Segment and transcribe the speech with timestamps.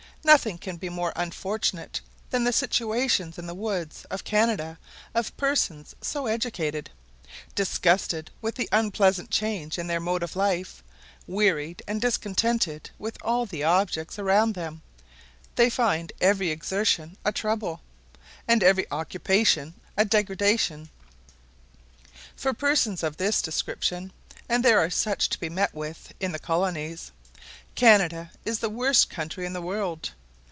[0.23, 1.99] Nothing can be more unfortunate
[2.29, 4.77] than the situations in the woods of Canada
[5.15, 6.91] of persons so educated:
[7.55, 10.83] disgusted with the unpleasant change in their mode of life,
[11.25, 14.83] wearied and discontented with all the objects around them,
[15.55, 17.81] they find every exertion a trouble,
[18.47, 20.91] and every occupation a degradation.
[22.35, 24.13] For persons of this description
[24.47, 27.11] (and there are such to be met with in the colonies),
[27.73, 30.11] Canada is the worst country in the world.